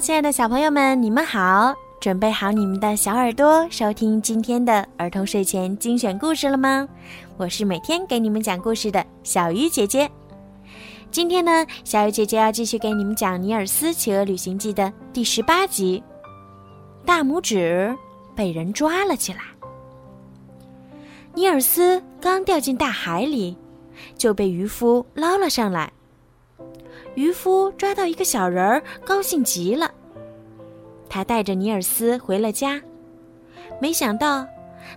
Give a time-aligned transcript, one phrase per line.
[0.00, 1.72] 亲爱的小朋友们，你们好！
[2.00, 6.86] 准备好你们的小耳朵，收听今天的儿童睡前精选故事了吗？
[7.36, 10.10] 我是每天给你们讲故事的小鱼姐姐。
[11.10, 16.02] 今天呢，小鱼姐姐要继续给你们讲《尼尔斯企鹅旅行记》的第十八集。
[17.06, 17.96] 大拇指
[18.34, 19.40] 被人抓了起来。
[21.34, 23.56] 尼尔斯刚掉进大海里，
[24.18, 25.92] 就被渔夫捞了上来。
[27.14, 29.90] 渔夫抓到一个小人儿，高兴极了。
[31.08, 32.80] 他带着尼尔斯回了家，
[33.80, 34.46] 没想到，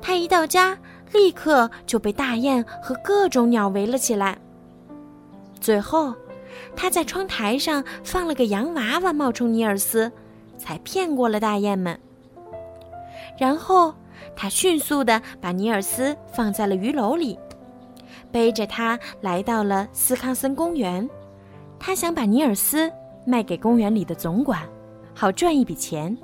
[0.00, 0.78] 他一到家，
[1.12, 4.38] 立刻就被大雁和各种鸟围了起来。
[5.60, 6.14] 最后，
[6.76, 10.10] 他在窗台上放了个洋娃娃冒充尼尔斯，
[10.56, 11.98] 才骗过了大雁们。
[13.36, 13.92] 然后，
[14.36, 17.36] 他迅速的把尼尔斯放在了鱼篓里，
[18.30, 21.08] 背着他来到了斯康森公园。
[21.86, 22.90] 他想把尼尔斯
[23.26, 24.62] 卖给公园里的总管。
[25.12, 26.16] 好赚一笔钱。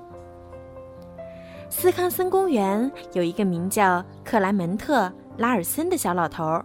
[1.69, 6.65] 斯康森公园有一个名叫克莱门特·拉尔森的小老头，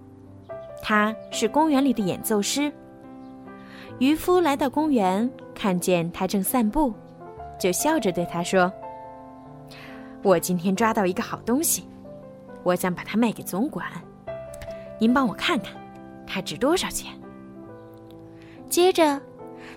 [0.82, 2.72] 他是公园里的演奏师。
[4.00, 6.94] 渔夫来到公园，看见他正散步，
[7.60, 8.72] 就笑着对他说
[10.24, 11.86] ：“我今天抓到一个好东西，
[12.64, 13.86] 我想把它卖给总管。
[14.98, 15.74] 您帮我看看，
[16.26, 17.12] 它值多少钱？”
[18.76, 19.22] 接着。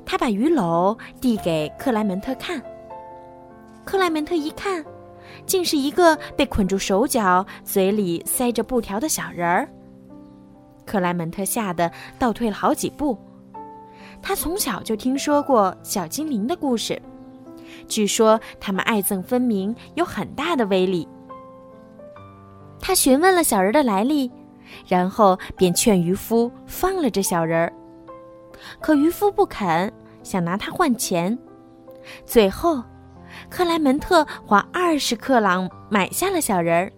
[0.05, 2.61] 他把鱼篓递给克莱门特看。
[3.85, 4.85] 克莱门特一看，
[5.47, 9.69] 竟是一个被捆住手脚、嘴里塞着布条的小人儿。
[10.85, 13.17] 克莱门特吓得倒退了好几步。
[14.21, 17.01] 他从小就听说过小精灵的故事，
[17.87, 21.07] 据说他们爱憎分明，有很大的威力。
[22.81, 24.29] 他询问了小人的来历，
[24.89, 27.73] 然后便劝渔夫放了这小人儿。
[28.81, 29.93] 可渔夫不肯，
[30.23, 31.39] 想拿他换钱。
[32.25, 32.83] 最后，
[33.51, 36.93] 克莱门特花二十克朗买下了小人儿。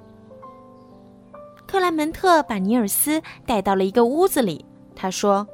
[1.67, 4.65] 克莱门特把尼尔斯带到了一个屋子里，
[4.95, 5.47] 他说：“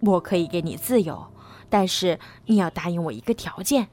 [0.00, 1.24] 我可以给你自由，
[1.68, 3.88] 但是你要答应我一个条件，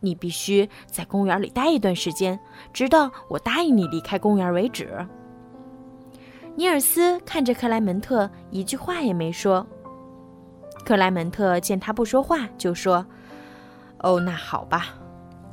[0.00, 2.38] 你必须在公园里待一段时间，
[2.72, 5.06] 直到我答应你离开公园为止。”
[6.56, 9.66] 尼尔斯看着克莱门特，一句话也没说。
[10.84, 13.04] 克莱门特见他不说话，就说
[14.00, 14.88] ：“哦，那好吧，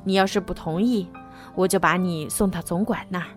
[0.04, 1.08] 你要是不同意，
[1.56, 3.28] 我就把你送到总管那儿，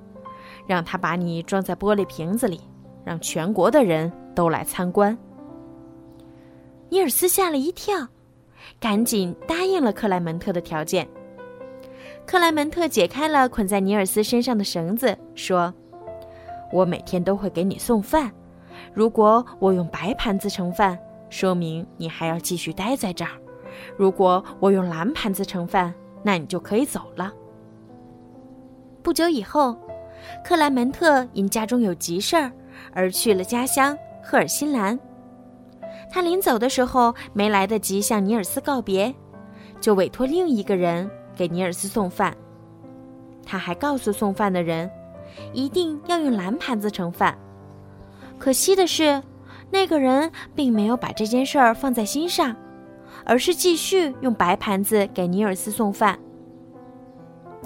[0.67, 2.61] 让他把你装在玻璃瓶子里，
[3.05, 5.17] 让全国的人都来参观。”
[6.91, 8.09] 尼尔斯吓了一跳，
[8.81, 11.09] 赶紧答应了克莱门特的条件。
[12.27, 15.73] 克莱门特解开了捆在尼尔斯身上的绳子，说
[16.73, 18.33] ：“我每天都会给你送饭，
[18.93, 20.99] 如果我用白盘子盛饭。”
[21.35, 23.33] 说明你还要继续待在这儿。
[23.97, 27.33] 如果我用蓝盘子盛饭，那你就可以走了。
[29.03, 29.77] 不久以后，
[30.45, 32.53] 克莱门特因家中有急事儿
[32.93, 34.97] 而去了家乡赫尔辛兰。
[36.09, 39.13] 他临走的时候没来得及向尼尔斯告别，
[39.81, 42.33] 就委托另一个人给尼尔斯送饭。
[43.45, 44.89] 他还告诉送饭的人，
[45.53, 47.37] 一定要用蓝盘子盛饭。
[48.39, 49.21] 可惜的是。
[49.71, 52.55] 那个人并没有把这件事儿放在心上，
[53.25, 56.19] 而是继续用白盘子给尼尔斯送饭。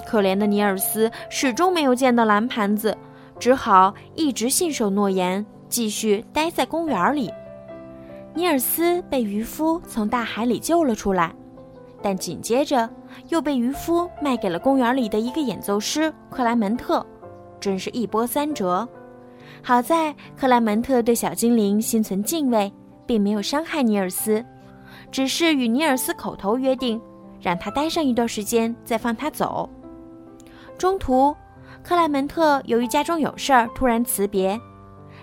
[0.05, 2.97] 可怜的尼尔斯始终没有见到蓝盘子，
[3.37, 7.31] 只好一直信守诺言，继续待在公园里。
[8.33, 11.35] 尼尔斯被渔夫从大海里救了出来，
[12.01, 12.89] 但紧接着
[13.27, 17.05] 又被渔夫卖给了公园里的一个演奏师克莱门特，
[17.59, 18.87] 真是一波三折。
[19.61, 22.71] 好在克莱门特对小精灵心存敬畏，
[23.05, 24.43] 并没有伤害尼尔斯，
[25.11, 26.99] 只是与尼尔斯口头约定，
[27.41, 29.69] 让他待上一段时间再放他走。
[30.77, 31.35] 中途，
[31.83, 34.59] 克莱门特由于家中有事儿突然辞别，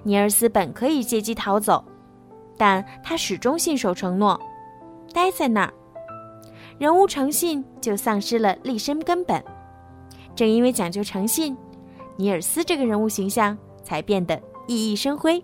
[0.02, 1.82] 尼尔斯本可以借机逃走，
[2.58, 4.38] 但他始终信守承诺，
[5.12, 5.72] 待在那儿。
[6.78, 9.42] 人无诚信，就丧失了立身根本。
[10.34, 11.56] 正因为讲究诚信，
[12.16, 13.56] 尼尔斯这个人物形象。
[13.86, 15.42] 才变得熠熠生辉。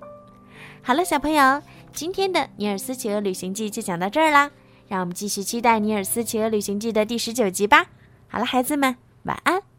[0.82, 1.62] 好了，小朋友，
[1.92, 4.50] 今天的《尼尔斯企鹅旅行记》就讲到这儿啦，
[4.88, 7.86] 让我们继续期待《尼尔斯企鹅旅行记》的第十九集吧。
[8.26, 9.71] 好了，孩子们，晚安。